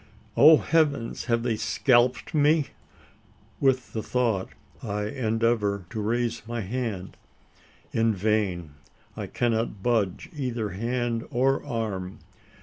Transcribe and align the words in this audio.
Oh 0.35 0.57
Heavens! 0.57 1.25
have 1.25 1.43
they 1.43 1.55
scalped 1.55 2.33
me? 2.33 2.69
With 3.59 3.93
the 3.93 4.01
thought, 4.01 4.49
I 4.81 5.03
endeavour 5.03 5.85
to 5.91 6.01
raise 6.01 6.41
my 6.47 6.61
hand. 6.61 7.17
In 7.93 8.15
vain: 8.15 8.71
I 9.15 9.27
cannot 9.27 9.83
budge 9.83 10.27
either 10.35 10.69
hand 10.71 11.27
or 11.29 11.63
arm. 11.63 12.17